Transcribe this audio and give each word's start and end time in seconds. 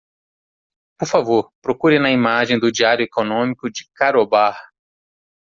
Por 0.97 1.07
favor, 1.07 1.53
procure 1.61 1.99
na 1.99 2.09
imagem 2.09 2.59
do 2.59 2.71
Diário 2.71 3.03
Económico 3.03 3.69
de 3.69 3.87
Karobar. 3.93 4.57